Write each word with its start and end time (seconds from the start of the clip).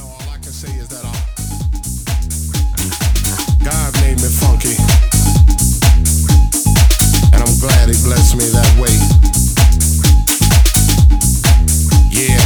All 0.00 0.18
I 0.30 0.38
can 0.38 0.52
say 0.52 0.72
is 0.78 0.88
that 0.88 1.04
uh, 1.04 1.12
God 3.64 3.92
made 4.00 4.16
me 4.16 4.28
funky. 4.28 4.76
And 7.32 7.42
I'm 7.42 7.58
glad 7.60 7.88
He 7.88 7.96
blessed 8.02 8.36
me 8.36 8.46
that 8.50 8.70
way. 8.80 8.94
Yeah. 12.10 12.40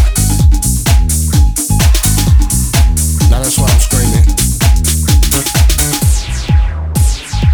Now 3.30 3.42
that's 3.42 3.56
why 3.58 3.68
I'm 3.68 3.80
screaming. 3.80 4.26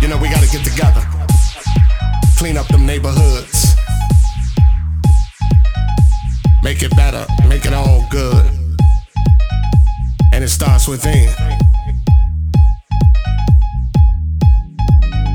You 0.00 0.08
know, 0.08 0.18
we 0.18 0.28
gotta 0.28 0.48
get 0.48 0.64
together, 0.64 1.06
clean 2.36 2.56
up 2.56 2.66
them 2.68 2.86
neighborhoods, 2.86 3.76
make 6.62 6.82
it 6.82 6.94
better, 6.96 7.26
make 7.48 7.64
it 7.64 7.72
all 7.72 8.06
good. 8.10 8.63
Starts 10.84 11.04
within. 11.04 11.28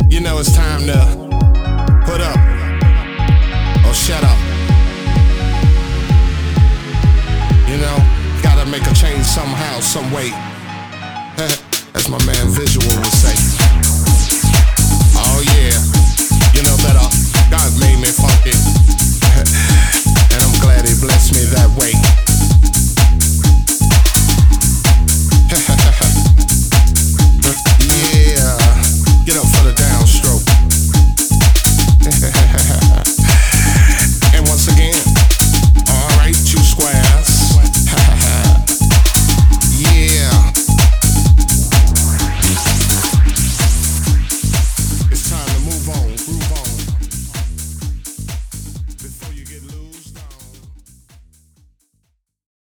You 0.09 0.21
know, 0.21 0.37
it's 0.39 0.55
time 0.55 0.81
to 0.81 0.93
put 2.05 2.21
up 2.21 2.37
or 3.85 3.93
shut 3.93 4.23
up. 4.23 4.37
You 7.67 7.77
know, 7.77 7.97
gotta 8.43 8.69
make 8.69 8.83
a 8.83 8.93
change 8.93 9.25
somehow, 9.25 9.79
some 9.79 10.11
way. 10.11 10.29
As 11.95 12.09
my 12.09 12.23
man 12.25 12.49
Visual 12.49 12.85
would 12.97 13.05
say. 13.07 13.28